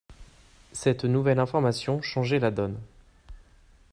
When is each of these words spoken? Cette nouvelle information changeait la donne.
Cette 0.71 1.03
nouvelle 1.05 1.37
information 1.37 2.01
changeait 2.01 2.39
la 2.39 2.49
donne. 2.49 2.79